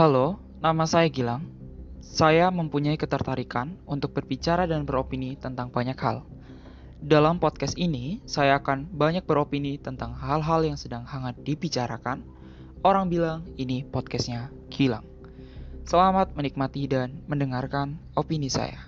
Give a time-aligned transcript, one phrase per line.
[0.00, 1.44] Halo, nama saya Gilang.
[2.00, 6.24] Saya mempunyai ketertarikan untuk berbicara dan beropini tentang banyak hal.
[7.04, 12.24] Dalam podcast ini, saya akan banyak beropini tentang hal-hal yang sedang hangat dibicarakan.
[12.80, 15.04] Orang bilang ini podcastnya Gilang.
[15.84, 18.80] Selamat menikmati dan mendengarkan opini saya.